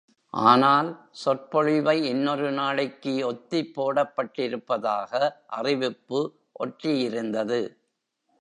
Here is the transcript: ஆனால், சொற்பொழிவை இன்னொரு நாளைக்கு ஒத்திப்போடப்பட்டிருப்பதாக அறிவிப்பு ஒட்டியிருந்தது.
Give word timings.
ஆனால், 0.33 0.87
சொற்பொழிவை 1.23 1.95
இன்னொரு 2.05 2.51
நாளைக்கு 2.51 3.13
ஒத்திப்போடப்பட்டிருப்பதாக 3.31 5.11
அறிவிப்பு 5.57 6.21
ஒட்டியிருந்தது. 6.59 7.61